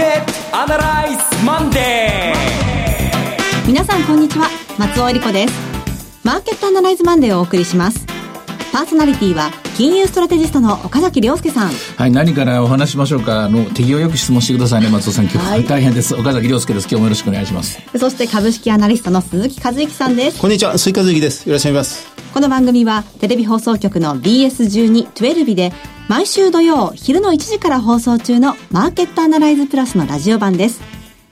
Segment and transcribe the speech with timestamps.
[0.00, 4.48] ケットアナライズマンデー皆さんこんにちは。
[4.78, 5.54] 松尾英里子です。
[6.24, 8.06] マーケットアナライズマンデーをお送りします。
[8.72, 9.50] パーソナリティは
[9.80, 11.70] 金融ストラテジストの岡崎良介さん。
[11.70, 13.44] はい何からお話しましょうか？
[13.44, 15.24] あの手際よく質問してくださいね松尾さん。
[15.24, 16.14] 今日、はい、大変です。
[16.14, 16.84] 岡崎良介です。
[16.84, 17.80] 今日もよろしくお願いします。
[17.98, 20.38] そして株式アナリストの鈴木一之さんです。
[20.38, 20.76] こんにちは。
[20.76, 21.48] 鈴木一之です。
[21.48, 22.06] よろしくお願いします。
[22.34, 25.72] この番組はテレビ放送局の BS12-12 で
[26.08, 30.82] 毎週土曜昼の1時から放送中のマーケットアナライズプラスのラジオ版です。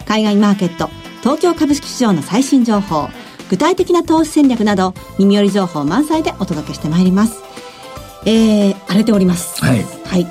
[0.06, 0.89] 海外マーケット
[1.20, 3.11] 東京株式市場の最新情報
[3.51, 7.42] 具体的な投資戦略など耳寄り情報満載でお届けしてまいります
[8.28, 9.64] えー、荒れております。
[9.64, 10.27] はい、はい、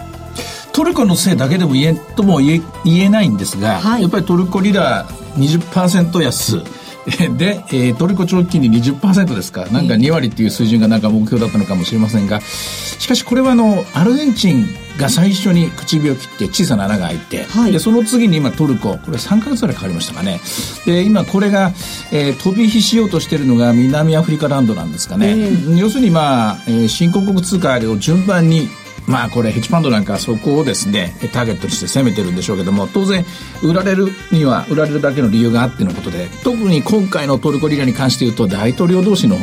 [0.71, 6.63] トルコのせいだけでも言えとも言え言えないんですが、はい、やっぱりトルコリラ20%安
[7.37, 9.65] で、えー、トルコ長期金利20%ですか。
[9.71, 20.41] なんか2割っていう水準がなんか目標だったのかもしれませんが、しかしこれはあの、アルゼンチンが最初に口火を切って小さな穴が開いて、はい、で、その次に今トルコ、これ3ヶ月ぐらいかかりましたかね。
[20.85, 21.71] で、今これが、
[22.11, 25.35] えー、飛び火しようとしているのが南アフリカランドなんですかね。
[25.77, 28.67] 要するにまあ、えー、新興国通貨を順番に
[29.07, 33.25] まあこれヘッジファンドなんかそこをですねターゲットにして攻めてるんでしょうけども当然
[33.63, 39.37] 売られるには売られるだけの理由があってのことで特に今回のトルコリラに関して言うと大統領同士の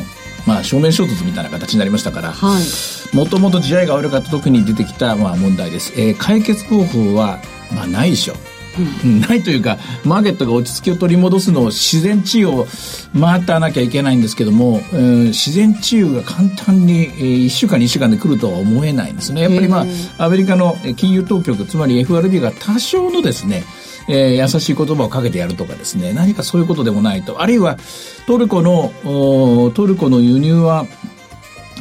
[0.47, 2.35] まあ正面衝突みたいな形になりましたから
[3.15, 7.41] もともと地合が悪かった時に出てきたまあ問題です、えー、解決方法は
[7.75, 8.35] まあないでしょ
[8.79, 12.67] ううん、ないというかマーケットが落ち着きを取り戻すのを自然治癒を
[13.19, 19.43] 回ってなきゃいけないんですけども、えー、自然治癒が簡単に、えー、1週間2週間で来るとは思えないんですね。
[19.43, 19.85] やっぱりま
[20.19, 23.65] あアメリカの金融当局つまり FRB が多少のですね
[24.07, 27.41] えー、優しい言葉をかけてやるとかですね何かそういうことでもないと。
[27.41, 27.79] あるいは
[28.27, 28.93] トルコの
[29.75, 30.87] トルコの輸入は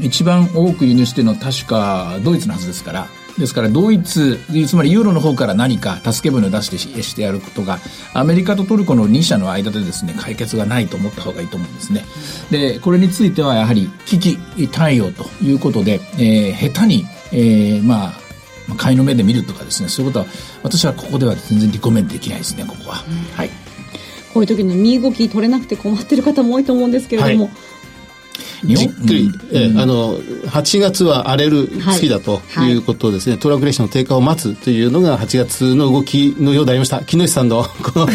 [0.02, 7.80] 一番多く輸入してるのは確かドイツのはずですからですからドイツつまりユーロの方から何か助け舟を出してしてやることが
[8.14, 12.06] アメリカとトルコの2社の間でですね解決がないと思った方がいいと思うんですね。
[12.52, 14.38] でこれについてはやはり危機
[14.70, 18.14] 対応ということで、えー、下手に、えー、まあ
[18.78, 23.04] 買いの目で見るとかですねそういうことは私はここでは全然リコメンできないですねここは。
[23.36, 23.50] はい
[24.34, 27.54] こういう時の身動き取れなくて困ってる方も多いと思うんですけれども、はい
[28.66, 32.74] じっくり、えあの8月は荒れる月だとい。
[32.74, 37.04] うことですね、はい、トランクレーションの低下を待つというのが8月の動きのようでありました。
[37.04, 38.08] 木下さんの この、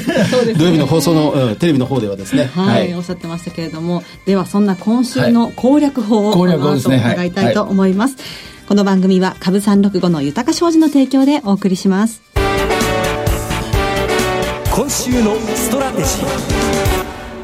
[0.57, 2.51] 土曜日の放送の、うん、テレビの方ではですね。
[2.55, 4.03] はい、はい、おっしゃってましたけれども。
[4.27, 7.03] ではそんな今週の攻略法を、攻略法ですね。
[7.05, 8.17] 伺いたいと思います、
[8.67, 12.21] この番組は株三六五の豊か商事の提供でお送りします。
[14.71, 16.58] 今週のストラテジー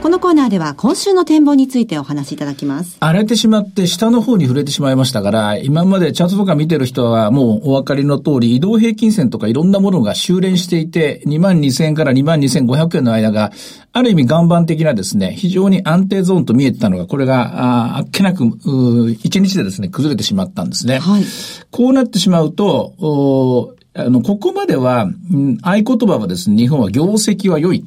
[0.05, 2.99] このコーナーでは今週の展望についてお話しいただきます。
[3.01, 13.51] 荒れてしまって下の方に触れてしまいましたから、今までチャートとか見てる人はもうお分かりの通り、移動平均線とかいろんなものが修練していて、2万2000円から2万2500円の間が、
[13.95, 20.99] ある意味岩盤的なですね、非常に安定ゾーンと見えてたのが、これが、ああっけなく、1日でですね、崩れてしまったんですね。
[20.99, 21.23] はい。
[21.71, 27.87] こうなってしまうと、あの、ここまでは、うん、合言葉はですね、日本は業績は良い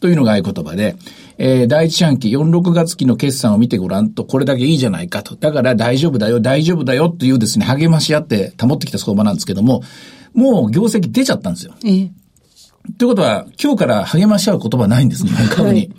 [0.00, 0.96] というのが合言葉で、
[1.38, 5.36] えー、第一四半期、4、6月期の決算を見てごらんと、これだけいいじゃないかと。
[5.36, 9.82] だから大丈夫だよ、大丈夫だよというですね、励まし合って保ってきた相場なんですけども、
[10.34, 11.74] もう業績出ちゃったんですよ。
[11.84, 12.10] ええ
[12.98, 15.80] ということは、今日から励まし合う言葉ないんです、日 本株に。
[15.80, 15.90] はい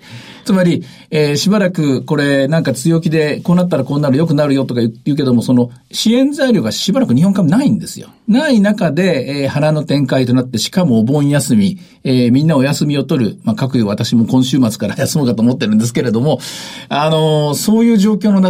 [0.50, 8.10] つまり、えー、しばらくこれなんか強気で、こうなったらこうなる、良くなるよとか言うけども、その支援材料がしばらく日本株ないんですよ。
[8.28, 13.40] ない中で、えー、腹の展開となって、しかもお盆休み、えー、みんなお休みを取る。
[13.44, 16.40] まあ、各有私も今週末から休もうかと思ってるんですけれども、
[16.90, 18.42] あのー、そういう状況の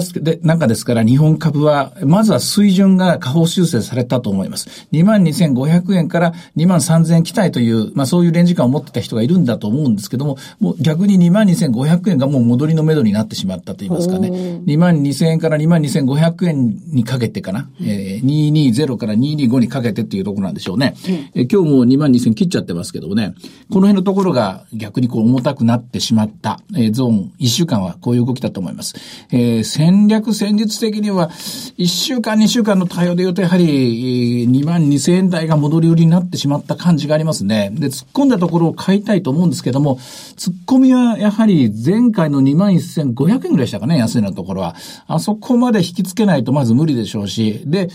[0.41, 4.87] 中ですから、日本株は、まずは水準が下方修正されたと思います。
[4.93, 14.29] 22,500円から23,000円期待という、まあ、そういうレンジ感を持ってた人がいるんだと思うんですけども、もう逆に22,500 500円がもう戻りのめどになってしまったと言いますかね。
[14.29, 17.69] 2万2000円から2万2500円にかけてかな。
[17.81, 20.93] えー、220から225にかけてっていうところなんでしょうね。
[21.33, 23.33] えー、今日も2万2000切っちゃってますけどもね。
[23.69, 28.95] この辺のところが逆にこう重たくなってしまった、えー、ゾーン、1週間はこういう動きだと思います。
[29.31, 37.71] えー、戦略戦術的には1週間2週間の対応で言うとやはり2万2000円台が戻り売りになってしまった感じがありますね。
[37.73, 44.75] で、突っ込んだところを買いたいと思うんですけども、突っ込みはやはり前回の21,500円ぐらいしたかね、安いのところは。
[45.07, 47.89] あそこまで引き付けないとまず無理でしょうし、で、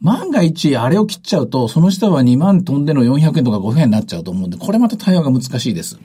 [0.00, 5.98] 万が一あれを切っちゃうと、その下は2万飛んでの400円とか500円になっちゃうと思うんで、これまた対応が難しいです。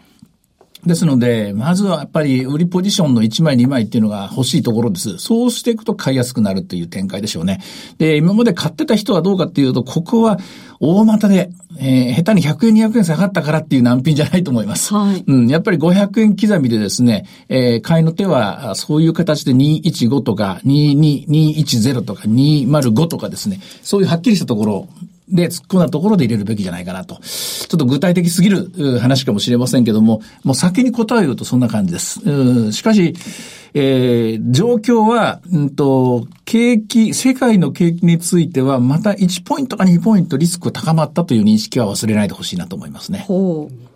[0.85, 5.17] ですので、まずはやっぱり売りポジションの1枚2枚っていうのが欲しいところです。
[5.19, 7.61] そうしていくと買いやすくなるという展開でしょうね。
[7.99, 10.39] で、今まで買ってた人はどうかっていうと、ここは
[10.79, 14.93] 大股で、えー、下手に100円200円下がったからっていう難品じゃないと思います。
[14.93, 15.23] はい。
[15.25, 24.87] うん、やっぱり500円刻みでですね、えー、買いの手はそういう形で215とか22210とか205とかですね、そういうはっきりしたところ
[25.31, 27.15] で突っ込んだところで入れるべきじゃないかなと。
[27.15, 32.71] ちょっと具体的すぎる話かもしれませんけども、もう先に答えるとそんな感じです。
[32.71, 33.15] しかし、
[33.73, 43.19] えー、状況は、うんと、景気、世界の景気については、また1ポイントか2ポイントリスクが高まったという認識は忘れないでほしいなと思いますね。
[43.27, 43.90] ほう。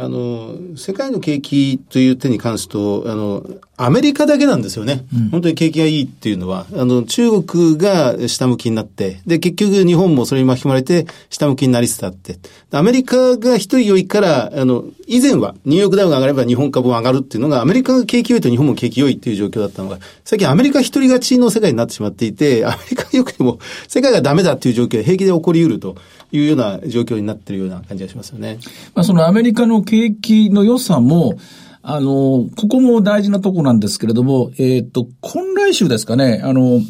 [0.00, 3.44] あの、世界の景気という点に関すと、あの、
[3.76, 5.04] アメリカだけなんですよね。
[5.12, 12.38] うん、本当に景気がいいっていうのは、あの、中国が下向きになって、で、結局日本もそれに巻き込まれて下向きになりつつあって、
[12.70, 23.58] アメリカが一人良いから、あの、以前はニューヨークダウンが上がれば日本株も上がるっていうのが、アメリカが景気良いと日本も景気良いっていう状況だったのが、最近アメリカ一人勝ちの世界になってしまっていて、アメリカが良くても
[23.88, 25.96] 世界がダメだっていう状況が平気で起こり得ると。
[26.30, 28.58] いうような状況になっているような感じがしますよね。
[28.94, 31.38] まあ、そのアメリカの景気の良さも、
[31.82, 36.80] あの、ここも大事なとこなんですけれども、えっ、ー、と、今来週ですかね、あの、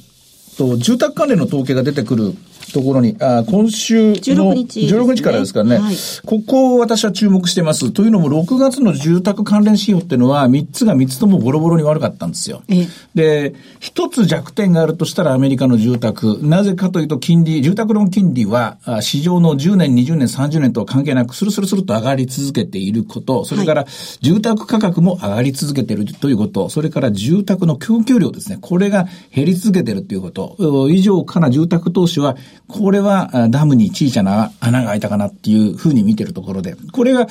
[0.56, 2.34] と、住宅関連の統計が出てくる
[2.72, 7.90] ところに、あ今週の16日、ね、16日からですからね、はい、ここを私は注目してます。
[7.90, 12.62] というのも、6月の住宅関連指標っていうのは、3つが3つともボロボロに悪かったんですよ。
[13.14, 16.38] で、1つ弱点があるとしたらアメリカの住宅。
[16.42, 23.86] なぜかというと、金利、住宅ローン金利は、市場の10年、20年、30年とは関係なく、スルスルスルと上がり続けていること、それから、
[24.20, 32.36] 住宅価格も上がり続けているということ、それから住宅の供給量ですね、これが減り続けているということ、以上から住宅投資は、
[32.66, 37.26] これはダムに小さな穴が開いたかなっていうふうに見てるところで、これが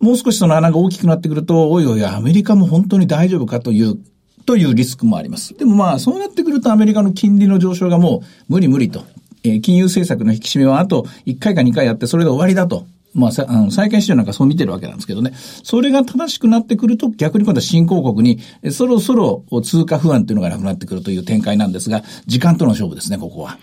[0.00, 3.98] もう少しその穴が大きくなってくると、おいおいアメリカも本当に大丈夫かという、
[4.46, 5.54] というリスクもあります。
[5.56, 9.04] でもまあ、そうなってくるとアメリカの金利の上昇がもう無理無理と。
[9.44, 12.86] えー、金融政策の引き締めはあと1回か2回やってそれで終わりだと。
[13.18, 15.32] まあ、あの、債券市場なんかそう見てるわけなんですけどね。
[15.62, 18.28] それが正しくなってくると、逆に今度は新興国
[18.62, 23.58] に、そろそろ通貨不安というのがなくなってくるという展開なんですが、時間との勝負ですね、ここは。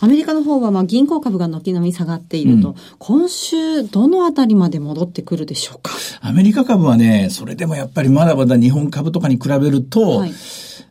[0.00, 5.92] アメリカの方は、まあ、銀行株が軒並み下がっていると、うん、今週、どのあたりまで戻ってくるでしょうか？
[6.20, 10.32] アメリカ株はね、それでもやっぱりまだまだ日本株とかに比べると、はい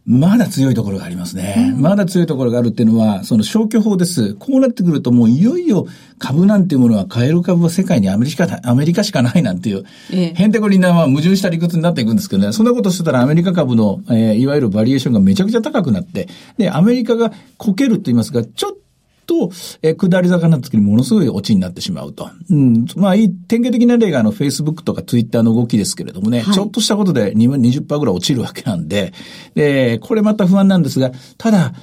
[0.06, 1.72] まだ強いところがありますね。
[1.74, 4.36] うん、まだ強いところがあるっていうのは、その消去法です。
[4.36, 5.88] こうなってくるともういよいよ
[6.19, 18.84] 株なんていうものは買える株は世界にアメリカ、アメリカしかないなんていう、ええ、へんてこりな、まあ、矛盾した理屈になっていくんですけどね、そんなことしてたらアメリカ株の、えー、いわゆるバリエーションがめちゃくちゃ高くなって、で、アメリカがこけると言いますか、ちょっと
[19.25, 19.51] と、
[19.81, 22.30] えー、下り坂になった時にものすごい落ちになってしまうと。
[22.50, 22.86] うん。
[22.95, 29.13] まあ、いい、典型的な例があの、Facebook とか Twitter の動きですけれどもね、はい、ちょっとしたことで20%ぐらい落ちるわけなんで、
[29.54, 31.74] で、これまた不安なんですが、ただ、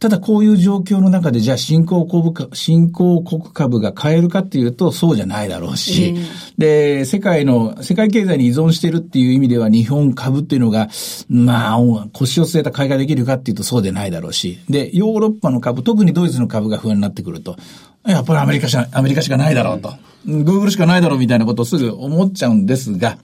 [0.00, 6.14] ただこういう状況の中で、じゃあ新興国株、新興国株が買えるかっていうと、そうじゃないだろうし、
[6.56, 10.88] で、世界の、世界経済に依存しているっていう意味では、日本株っていうのが、
[11.28, 11.78] まあ、
[12.14, 17.56] 腰を据えた買いができるかっていうと、そうでないだろうし、で、ヨーロッパの株、特にドイツの株が不安になってくると、
[18.06, 19.92] やっぱりアメリカしか、アメリカしかないだろうと。
[20.26, 23.18] グーグルしかないだろうみたいなことをすぐ思っちゃうんですが、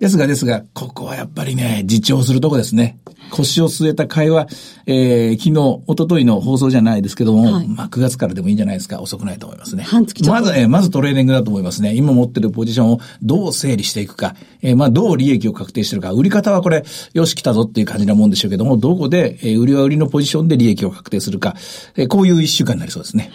[0.00, 2.98] ですがですが、ここはやっぱりね、自重するとこですね。
[3.30, 4.46] 腰を据えた会話、
[4.86, 9.00] えー、昨日、一昨日の放送じゃないですけども、はい、まあ9月からでもいいんじゃないですか。
[9.00, 9.82] 遅くないと思いますね。
[9.84, 11.94] 半月まず、えー、まずトレーニングだと思いますね。
[11.94, 16.84] 今持ってるポジションをどう整理していくか、えー、まあどう利益を確定してるか、売り方はこれ、
[17.14, 21.56] よし来たぞっていう感じなもんでしょうけども、どこで、えー、売りは売りのポジションで利益を確定するか、
[21.96, 23.30] えー、こういう一週間になりそうですね。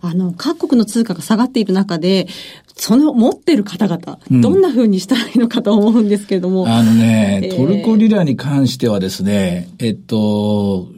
[0.00, 2.28] あの、各国の通貨が下がっている中で、
[2.76, 6.66] その持ってる方々、どんな風にしたらいいのかと思うんですけれども。
[6.68, 10.88] あのね、トルコリラに関してはですね、えっと、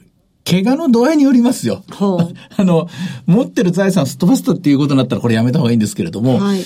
[0.49, 1.83] 怪我の度合いによりますよ。
[2.57, 2.89] あの、
[3.27, 6.65] 持ってる財産をすっ飛ばすとっていうことになったらこれやめた方がいいんですけれども、はい、例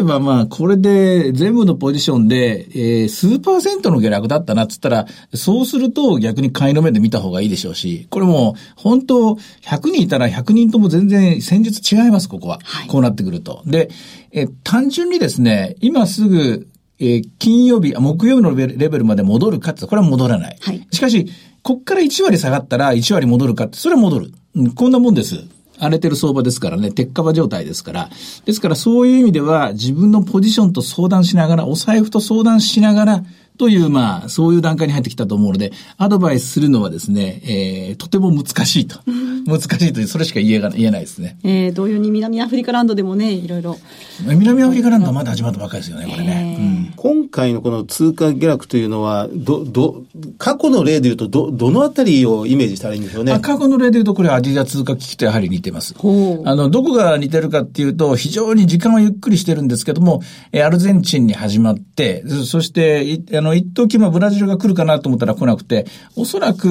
[0.00, 12.58] えばまあ、これで全部のポジションで、えー、数パーセントの下落だったなっつったら、そうすると逆に買いの目で見た方がいいでしょうし、これも本当、100人いたら100人とも全然戦術違います、ここは。
[12.64, 13.62] はい、こうなってくると。
[13.66, 13.90] で、
[14.32, 16.68] え単純にですね、今すぐ
[17.00, 20.56] えー、金曜日、木曜日のレベルまで戻るかって、これは戻らない。
[20.60, 21.26] はい、しかし、
[21.64, 24.32] こっから1割下がったら1割戻るかって、それは戻る。
[24.54, 25.46] うん、こんなもんです。
[25.78, 28.10] 荒れてる相場ですからね、鉄火場状態ですから。
[28.44, 33.24] ですからそういう意味では自分のポジションと相談しながら、お財布と相談しながら、
[33.56, 38.98] という、まあ、そういう段階に入ってきたと思うので、アドバイスするのはですね、えー、とても難しいと。
[39.46, 41.38] 難しいという、それしか言えが言えないですね。
[41.44, 43.78] えー、同様に南アフリカランドでもね、いろいろ。
[44.26, 46.56] 南アフリカランドはまだ始まったばっかりですよね、これね。
[46.58, 50.04] うん今回のこの通貨下落というのは、ど、ど、
[50.38, 53.32] 過去の例で言うと、ど、どのあたりをイメージしたらいいんでしょうね？
[53.32, 55.94] あ過去の例で言うと、これアジア通貨危機とやはり似てます。
[55.98, 60.22] ほうあの、どこが似てるかっていうと、非常に時間はゆっくりしてるんですけども、
[60.52, 65.86] えーアルゼンチンに始まって、そそして、いあの、一時まあブラジルが来るかなと思ったら来なくて、
[66.16, 66.70] おそらく、え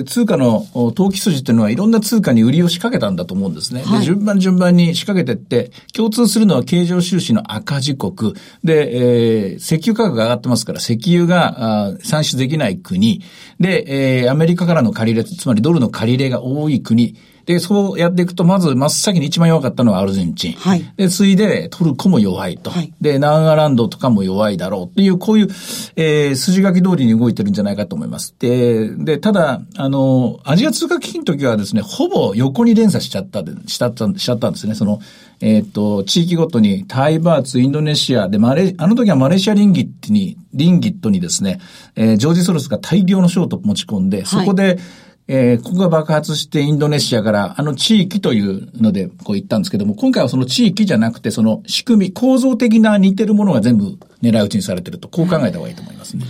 [0.00, 3.82] ー通貨のお投機筋っていうのはいろんな通貨に売りを仕掛けたんだと思うんですね。
[3.82, 8.34] はいで、順番順番に仕掛けてって、共通するのは経常収支の赤字国。
[8.64, 13.22] で、えー石油価格が上がってますから、石油が産出できない国。
[13.60, 17.16] で、えーアメリカからの借り入れ、つまりドルの借り入れが多い国。
[17.44, 20.52] で、そうやっていくと、まず真っ先に一番弱かったのはアルゼンチン。
[20.52, 22.70] はいで、次いでトルコも弱いと。
[22.70, 25.48] はいで、南アランドとかも弱いだろうっていう、こういう、
[25.96, 28.34] えー筋書き通りに動いてるんじゃないかと思います。
[28.38, 34.74] で、で、ただ、あの、アジア通貨危機の時はですね、ほぼ横に連鎖しちゃったで、しちゃった、しちゃったんですね。
[34.74, 35.00] その、
[35.42, 41.58] えっ、と、地域ごとに、タイバーツ、インドネシアで、マレ、あの時はマレーシアリンギットに、リンギットにですね、
[41.96, 44.78] えージョージ・ソロスが大量のショートを持ち込んで、そこで、
[45.26, 56.24] えーここが爆発してインドネシアからあの地域というのでこう言ったんですけども、今回はその地域じゃなくてその仕組み、構造的な似てるものが全部狙い撃ちにされてると、こう考えた方がいいと思いますね。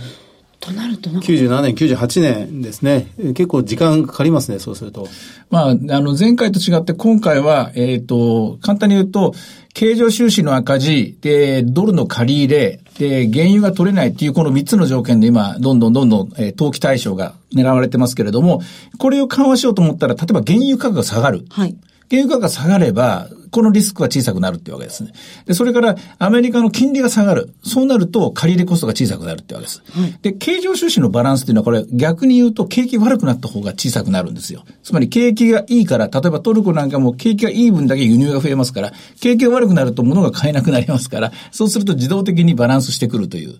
[0.63, 3.11] となると、なんか、97年、98年ですね。
[3.19, 5.09] えー結構時間かかりますね、そうすると。
[5.49, 9.33] まあ、あの、前回と違って今回は、えっ、と、簡単に言うと、
[9.73, 18.61] 経常収支の赤字、で、ドルの借り入れ、で、原油が取れないっていうこの3つの条件で今、どんどんどんどん、えー投機対象が狙われてますけれども、
[18.99, 21.45] これを緩和しようと思ったら、例えば原油価格が下がる。
[21.49, 21.75] はい。
[22.13, 25.11] 原油価格が下がれば、このリスクは小さくなるっていうわけですね。
[25.45, 27.53] で、それから、アメリカの金利が下がる。
[27.63, 29.83] そうなると、借り入れコストが小さくなるってわけです。
[30.21, 34.63] で、経常収支のバランスっていうのは、これ、逆に言うと、景気悪くなった方が小さくなるんですよ。
[34.83, 43.55] つまり、景気がいいから、例えばトルコなんかも景気がいい分だけ輸入が増えますから、景気が悪くなると物が買えなくなりますから、そうすると自動的にバランスしてくるという。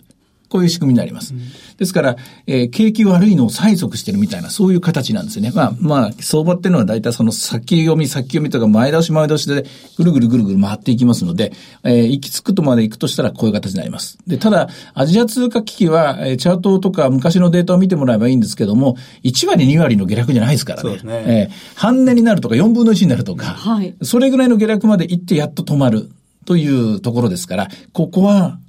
[0.54, 1.34] こういう仕組みになります。
[1.80, 5.52] ですから、えー景気悪いのを催促してるみたいな、そういう形なんですよね。
[5.56, 9.66] まあ、まあ、相場っていうのは大体その先読み、先読みとか前倒し前倒しで
[9.98, 14.20] ぐるぐるぐるぐる回っていきますので、えー行き着くとまで行くとしたらこういう形になります。
[14.28, 20.92] で、ただ、アジア通貨危機は、えーチャートとか昔のデータを見てもらえばいいんですけども、1割2割の下落じゃないですからね。
[20.92, 26.12] ねえー半値になるとか4分の1になるとか、はいそれぐらいの下落まで行ってやっと止まる
[26.46, 28.60] というところですから、ここは、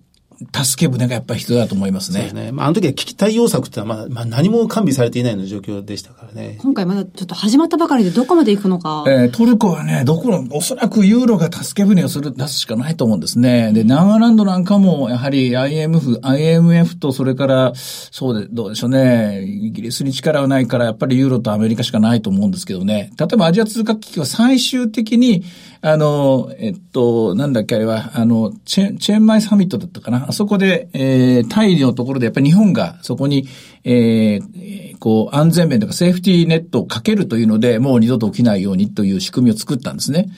[0.53, 2.19] 助け舟がやっぱり必要だと思いますね。
[2.19, 2.53] そうですね。
[2.53, 6.59] まあ、あの時は危機対応策ってのは、まあ、まあ、何も完備されていないような状況でしたからね。
[6.61, 9.05] 今回まだちょっと始まったばかりでどこまで行くのか。
[9.07, 13.73] えートルコはね、どこの、おそらくユーロが助け舟をする、出すしかないと思うんですね。
[13.73, 19.43] で、南アランドなんかも、やはり IMF、IMF とそれから、そうで、どうでしょうね。
[19.45, 23.11] イギリスに力はないから、やっぱりユーロとアメリカしかないと思うんですけどね。
[23.19, 25.45] 例えばアジア通貨危機は最終的に、
[25.81, 30.24] あの、えっと、なんだっけあれは、あの、チェン、チェンマイサミットだったかな。
[30.29, 33.49] あそこで、えー、タイのところでやっぱり日本がそこに、
[33.85, 40.29] えー、こう、安全面とかセーフティーネットをかけるというので、もう二度と起きないようにという仕組みを作ったんですね。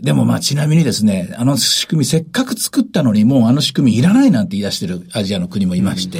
[0.00, 6.18] でもまあちなみにですね、あの仕組みせっかく作ったのにもうあの仕組みいらないなんて言い出してるアジアの国もいまして。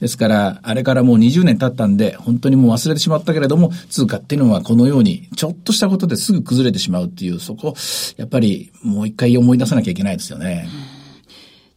[0.00, 7.74] ですから、あれからもう20年経ったんで、本当にもう忘れてしまったけれども、通貨っていうのはこのように、ちょっとしたことですぐ崩れてしまうっていう、そこ、
[8.18, 10.68] やっぱりもう一回思い出さなきゃいけないですよね。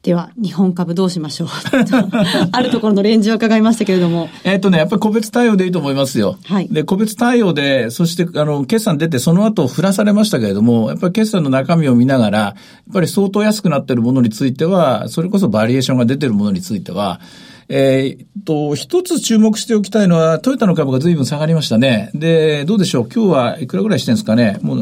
[0.08, 1.50] では、日本株どうしましょう
[2.54, 4.30] あるところのレンジを伺いましたけれども。
[4.46, 6.38] えっ、とね、やっぱり個別対応でいいと思いますよ。
[6.46, 12.56] はいで、個別対応で、そして、あの、決算出て、その後振らされましたけれども、やっぱり決算の中身を見ながら、や
[12.90, 17.20] っぱり相当安くなっているものについては、それこそバリエーションが出ているものについては、
[17.70, 22.12] えーっと、一つ注目しておきたいのは、トヨタの株が随分下がりましたね。
[22.14, 23.10] で、どうでしょう？
[23.14, 24.60] 今日はいくらぐらいしてるんですかね？
[24.62, 24.80] もう、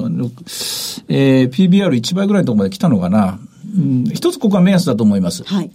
[1.08, 3.40] えー、PBR1 倍ぐらいのところまで来たのかな？
[3.76, 5.44] うん、一つここは目安だと思います。
[5.44, 5.72] はい。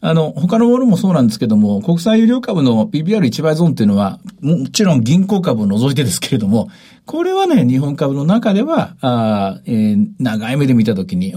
[0.00, 6.70] あの、他のものもそうなんですけども、国際有料株の PBR1 倍ゾーンっていうのは、もちろん銀行株を除いてですけれども、
[7.04, 11.34] これはね、日本株の中では、あーえー長い目で見たときに、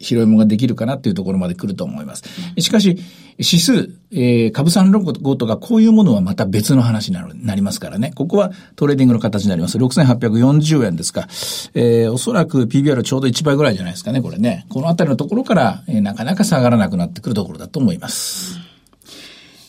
[0.00, 2.24] 多い、広いもができるかなっていうところまで来ると思います。
[2.58, 2.98] しかし、
[3.38, 8.12] 指数、えー株産ロゴとかこういうものはまた別の話になるなりますからね。
[8.14, 9.78] ここはトレーディングの形になります。
[9.78, 11.28] 6840円ですか。
[11.74, 14.66] えーおそらく PBR ちょうど1倍ぐらいじゃないですかね、これね。
[14.68, 18.58] このあたりのところから、えーなかなか下がらなくなってくるところだと思います。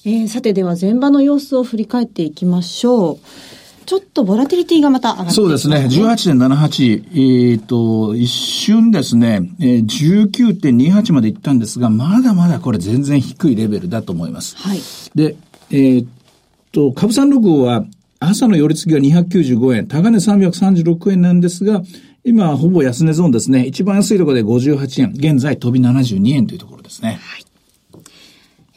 [0.06, 3.20] えーさてでは前場の様子を振り返っていきましょう。
[3.86, 5.88] ちょっとボラティリティがまた上がってきそうですね。
[5.90, 14.56] 18.78、えっ、と、一瞬ですね、えー19.28まで行ったんですが、まだまだこれ全然低いレベルだと思います。
[14.58, 14.80] はい。
[15.16, 15.36] で、
[15.70, 16.08] えーっ
[16.72, 17.86] と、株三六号は、
[18.20, 21.82] 朝の寄り付きは295円、高値336円なんですが、
[22.24, 23.66] 今、ほぼ安値ゾーンですね。
[23.66, 25.12] 一番安いところで58円。
[25.34, 27.20] 現在、飛び72円というところですね。
[27.22, 27.46] はい。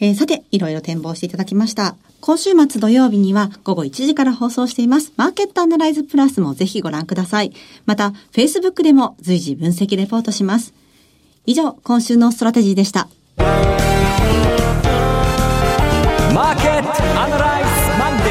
[0.05, 1.97] えー、さて、いろいろ展望していただきました。
[2.21, 5.15] 今週末土曜日には午後1時から放送しています。
[5.17, 7.55] マーケットアナライズプラスもぜひご覧ください。
[7.87, 10.75] また、Facebook でも随時分析レポートします。
[11.47, 13.09] 以上、今週のストラテジーでした。
[13.39, 13.47] マー
[16.57, 18.27] ケットアナライズマンデー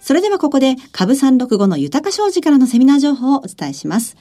[0.00, 4.16] それではここで株365の豊商事からのセミナー情報をお伝えします。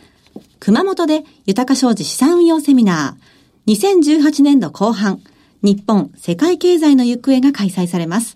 [0.60, 3.33] 熊本で豊商事資産運用セミナー
[3.65, 5.22] 2018年度後半
[5.62, 8.36] 日本世界経済の行方が開催されます。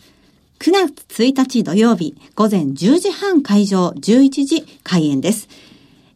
[0.60, 5.50] 9月1日土曜日午前10時半会場11時開演です。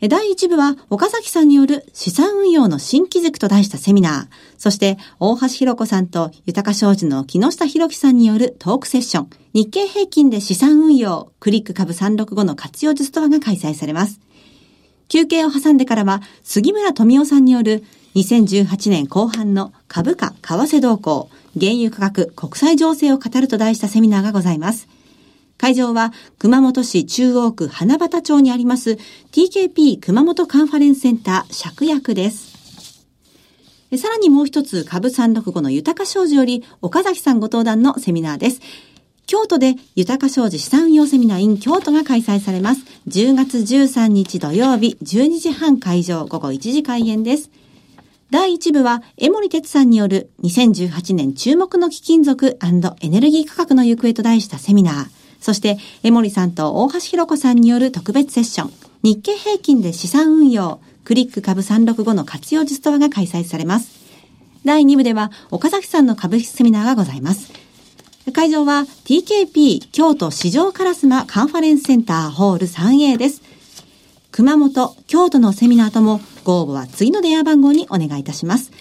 [0.08, 14.22] 第1部は岡崎さんによる資産運用の新規軸と題したセミナー、そして大橋弘子さんと豊商事の木下博樹さんによるトークセッション、日経平均で資産運用、クリック株365の活用術とはが開催されます。
[15.12, 17.84] 休憩を挟んでからは杉村富夫さんによる
[18.16, 24.88] 2018年後半の株価、為替動向、原油価格、国際情勢を語ると題したセミナーがございます。
[25.58, 28.98] 会場は熊本市中央区花畑町にあります
[29.34, 32.52] TKP 熊本カンファレンスセンター借役です。
[33.98, 38.62] さらにもう一つ株365の豊か商事より岡崎さんご登壇のセミナーです。
[39.32, 42.82] 京都で豊か商事資産運用セミナー in 京都が開催されます。
[43.08, 47.50] 10月13日土曜日12時半会場午後1時開演です。
[48.30, 55.06] 第1部は、江森哲さんによる2018年注目の貴金属エネルギー価格の行方と題したセミナー。
[55.40, 58.74] そして、江森さんと大橋弘子さんによる特別セッション。
[59.02, 60.82] 日経平均で資産運用。
[61.06, 63.92] クリック株365の活用術とはが開催されます。
[64.66, 67.71] 第2部では、岡崎さんの株式セミナーがございます。
[68.30, 73.42] 会場は TKP 京都市場烏丸カンファレンスセンターホール 3A です。
[74.32, 78.72] 熊本、京都のセミナーともご応募は次の電話番号にお願いいたします。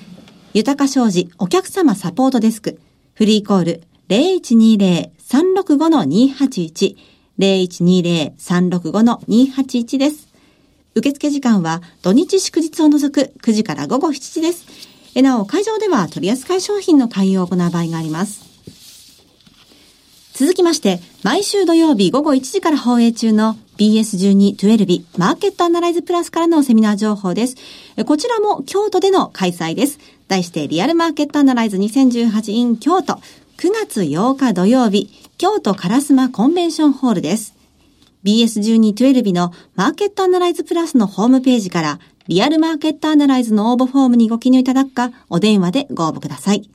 [0.52, 2.78] 豊か商事お客様サポートデスク、
[3.14, 6.96] フリーコール0120-365-281、
[7.38, 10.28] 0120-365-281です。
[10.94, 14.66] 受付時間は土日祝日を除く9時から午後7時です。
[15.22, 18.49] なお、会場では取扱い商品の対応を行う場合があります。
[20.40, 27.56] 続きまして、毎週土曜日午後1時から放映中の BS12-12 マーケットアナライズプラスからのセミナー情報です。
[28.06, 29.98] こちらも京都での開催です。
[30.28, 33.20] 題してリアルマーケットアナライズ2018 in 京都9
[33.84, 37.54] 月8日土曜日京都烏丸コンベンションホールです。
[38.24, 46.70] BS12-12 のマーケットアナライズプラスのホームページからリアルマーケットアナライズの応募フォームにご記入いただくかお電話でご応募ください。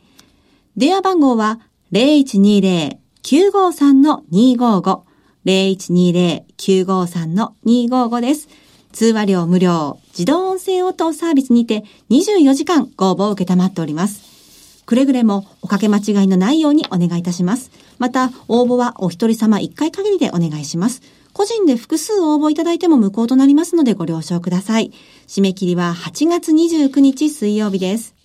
[0.78, 1.60] 電話番号は
[1.92, 5.02] 0120 0120-953-255
[5.46, 8.48] 0120-953-255です。
[8.92, 14.84] 通話料無料、自動音声応答サービスにて24時間ご応募を受けたまっております。
[14.86, 17.72] くれぐれもおかけ間違いのないようにお願いいたします。
[17.98, 21.02] また、応募はお一人様一回限りでお願いします。
[21.34, 24.94] 個人で複数応募いただいても無効となりますのでご了承ください。
[25.28, 28.16] 締め切りは8月29日水曜日です。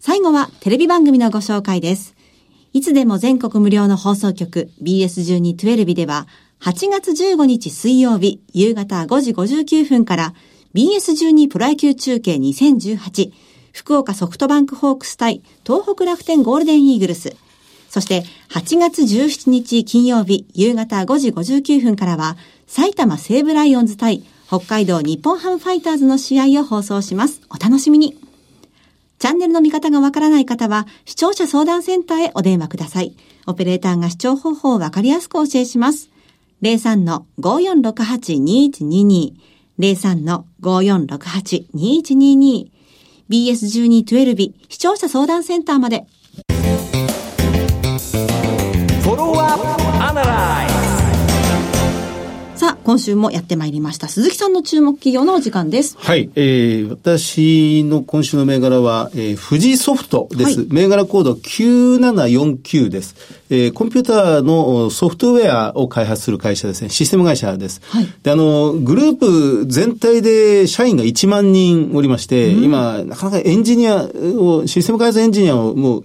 [0.00, 2.17] 最後はテレビ番組のご紹介です。
[2.78, 6.28] いつでも全国無料の放送局 BS12-12 では
[6.60, 10.34] 8月15日水曜日夕方5時59分から
[10.76, 13.32] BS12 プロ野球中継2018
[13.72, 17.34] 福岡ソフトバンクホークス対東北楽天ゴールデンイーグルス
[17.88, 22.36] そして8月17日金曜日夕方5時59分からは
[22.68, 27.42] 埼玉西武ライオンズ対北海道日本ハムファイターズの試合を放送します。
[27.50, 28.27] お楽しみに。
[29.18, 33.16] チャンネルの見方がわからない方は、視聴者相談センターへお電話ください。
[33.46, 36.10] オペレーターが視聴方法をわかりやすくお教えします。
[36.62, 39.32] 03-5468-2122
[39.78, 42.70] 03-5468-2122
[43.30, 46.06] BS1212 視聴者相談センターまで。
[52.88, 54.08] 今週もやってまいりました。
[54.08, 55.98] 鈴木さんの注目企業のお時間です。
[55.98, 56.30] はい。
[56.36, 60.60] えー、私の今週の銘柄は、えー、富士ソフトです。
[60.60, 63.14] はい、銘柄コード9749です。
[63.50, 66.88] えー、コンピューターのソフトウェアを開発する会社ですね。
[66.88, 67.82] システム会社です。
[67.84, 76.04] はい、で、あの、グループ全体で社員が1万人おりまして、うん、今、なかなかエンジニアを、システム開発エンジニアをもう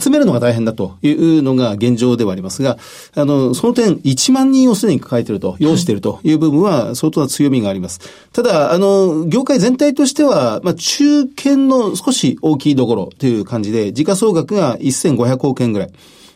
[0.00, 2.78] 集めるのが大変だというのが現状ではありますが、
[3.14, 8.00] あの、その点、1万人をすでに抱えていると、要しているという部分は相当な強みがあります。
[8.32, 15.92] ただ、あの、業界全体としては、まあ、中堅の少し大きいところという感じで、時価総額が1500億円ぐらい。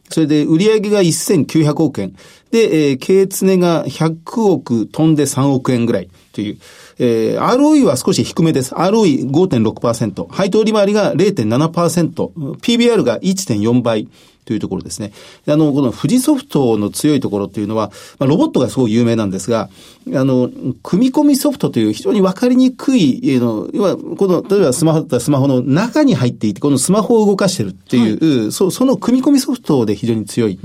[0.09, 2.15] それで売上が1900億円。
[2.51, 6.59] で、えー、経常が100億飛んで3億円ぐらいという。
[6.99, 8.75] えー、ROE は少し低めです。
[8.75, 10.29] ROE5.6%。
[10.29, 12.31] 配当利回りが0.7%。
[12.61, 14.09] PBR が1.4倍。
[14.47, 15.13] というところですね。
[15.47, 19.69] あの、この富士ソフトの強いところっていうのは、まあ、ロボットがすごい有名なんですが、
[20.15, 20.49] あの、
[20.85, 30.61] 組み込みソフトという非常にわかりにくい、えの、要は、この、例えばスマホだったらスマホの中に入っていて、このスマホを動かしてるっていう、はい、そその組み込みソフトで非常に強い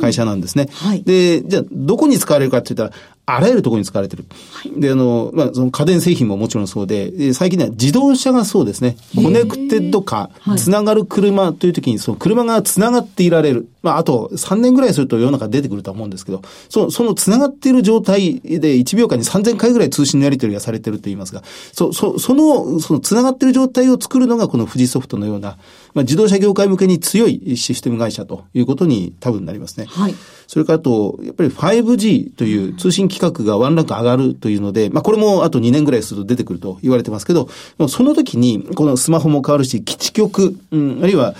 [0.00, 0.68] 会社なんですね。
[0.70, 4.24] はい、で、じゃあ、どこに使われるかって言ったら、あらゆるところに使われてる。
[4.52, 8.96] はい、で、あの、まあ、その家電製品ももちろんそうで、最近では自動車がそうですね。
[9.14, 13.68] コネクテッドカー、つながる車という時に、その車がつながっていられる。
[13.84, 21.42] まあ、あと3年ぐらいすると世の中出てくると思うんですけど、その、そのつながっている状態で1秒間に3000回ぐらい通信のやり取りがされてると言いますが、
[21.74, 25.58] そ、そ、その、そのつながっている状態を作るのがこの富士ソフトのような、
[25.92, 29.84] まあ、自動車業界向けに強いシステム会社ということに多分なりますね。
[29.84, 30.14] はい。
[30.46, 37.48] それからあと、やっぱり 5G という通信規格がワンランク上がるというので、まあこれもあと2年ぐらいすると出てくると言われてますけど、
[37.88, 41.34] その時にこのスマホも変わるし、基地局、うん、あるいは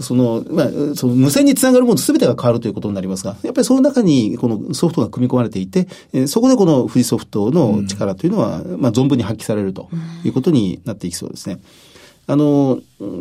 [0.00, 9.88] その、まあ、その無線につながるもの全てが変わるということになりますが、やっぱりその中にこのソフトが組み込まれていて、えそこでこの富士ソフトの力というのは、まあ存分に発揮されると
[10.24, 11.60] いうことになっていきそうですね。
[12.30, 12.78] あの、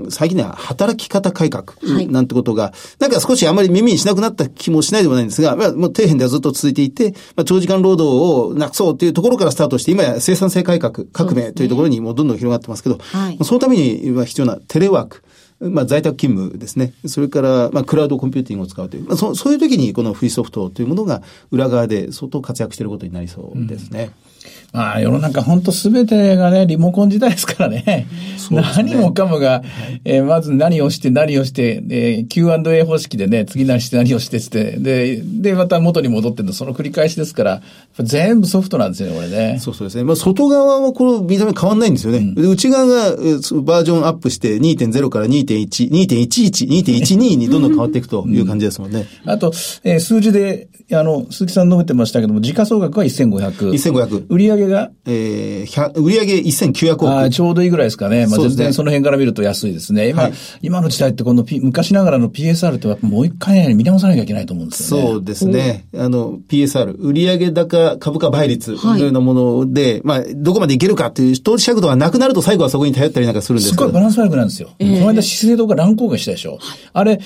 [0.10, 1.74] 最近では働き方改革
[2.10, 15.24] なんてことが、はい、なんか少しあまり耳にしなくなった気もしないでもないんですが、まあ、もう底辺ではずっと続いていて、まあ、長時間労働をなくそうというところからスタートして、今や生産性改革、革命というところにもうどんどん広がってますけど、そ、ねはい、そのためには必要なテレワーク、
[15.60, 16.94] まあ、在宅勤務ですね。
[17.06, 24.12] それから、まあ、クラウドコンピューティングを使うという、まあ、そそういう時にこのフリーソフトというものが裏側で相当活躍していることになりそうですね。
[24.24, 24.30] うん
[24.72, 27.84] まあ、世の中本当すべてがね、リモコン時代ですからね。
[27.86, 28.08] ね
[28.52, 29.64] 何もかもが、
[30.06, 37.62] えー、まず何をして何をして、えー、Q&A 方式でね、次何して何をしてって、で、で、また元に戻ってるの、その繰り返しですから、
[38.00, 39.60] 全部ソフトなんですよね、これね。
[39.60, 40.04] そうそうですね。
[40.04, 42.34] まあ、外側はこの見た目変わんないんですよね。
[42.36, 49.08] うん、内側がバージョンアップして2.0から2.1、2.11、2.12にどんどん変わっていくと いう感じですもんね。
[49.26, 49.52] うん、あと、
[49.84, 53.72] えー、数字で、あの、鈴木さん述べてましたけども、時価総額は1500。
[53.72, 54.26] 1500。
[54.30, 57.10] 売上がえー、売上1900億。
[57.10, 58.28] あちょうどいいぐらいですかね。
[58.28, 60.10] まあ、全然その辺から見ると安いですね。
[60.10, 65.08] 今、はい、今の時代ってこの、P、昔ながらの PSR ってもう一回見直さなきゃいけないと思うんですよね。
[65.08, 65.88] そうですね。
[65.96, 74.70] あの、PSR、売上高株価倍率のようなもので、はい、まあ、どこまでいけるかっていう投資尺度がなくなると最後はそこに頼ったりなんかするんですすごいバランス悪くなんですよ。
[74.80, 76.52] えー、この間資生堂が乱高下したでしょ。
[76.52, 76.60] はい、
[76.94, 77.20] あれ、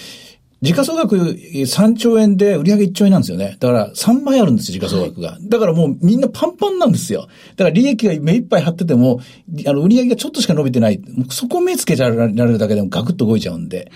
[0.63, 3.57] 時価総額3兆円で売上1兆円なんですよね。
[3.59, 5.37] だから3倍あるんですよ、時価総額が。
[5.41, 7.27] だからもうみんなパンパンなんですよ。
[7.57, 9.19] だから利益が目いっぱい張ってても、
[9.67, 11.01] あの、売上がちょっとしか伸びてない。
[11.29, 13.91] そこ目つけちゃられるだけでもガクッと動いちゃうんで。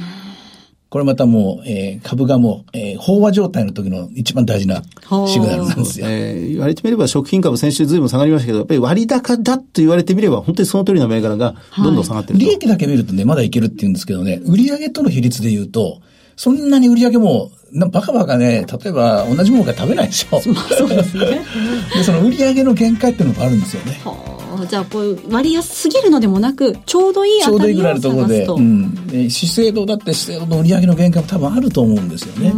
[0.89, 4.83] これまたもう、えー、株がもう、えー、飽和状態の時の一番大事な
[5.27, 6.07] シグナルなんですよ。
[6.09, 16.01] えー、言われてみれば食品株先週ずいぶん下がりましたけど、やっぱり割高だと言われてみれば、本当にその通りの銘柄がどんどん下がってる、はい、利益だけ見るとね、まだいけるって言うんですけどね、売上との比率で言うと、
[16.37, 17.51] そんなに売り上げも、
[17.91, 20.39] バカバカね、例えば同じものが食べないでしょ。
[20.39, 20.51] そ
[20.85, 21.41] うですね。
[21.93, 23.99] で、その売り上げの限界っていうのがあるんですよね。
[24.05, 29.29] はあ、じゃあこう割安すぎるのでもなく、ちょうどいいちょうどいいぐらいのところで、うん。
[29.29, 32.53] 資生堂だって資生堂の売り上げの限界も多分あると思うんですよね。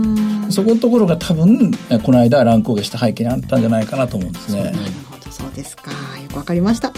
[0.50, 1.72] そこのところが多分、
[2.04, 4.64] この間乱高下した背景にあったんじゃないかなと思うんですね。
[4.64, 4.78] なる
[5.10, 5.92] ほど、そうですか。
[5.92, 5.98] よ
[6.34, 6.92] くわかりました。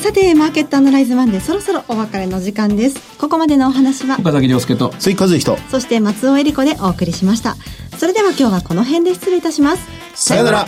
[0.00, 3.18] さてマーケットアナライズワンでそろそろお別れの時間です。
[3.18, 5.56] ここまでのお話は岡崎亮介と追和人。
[5.70, 7.56] そして松尾恵里子でお送りしました。
[7.98, 9.86] それでは今日はこの辺で失礼いたします。
[10.14, 10.66] さよなら。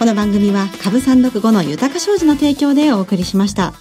[0.00, 3.74] この番組は株三六五の豊か商事の提供でお送りしました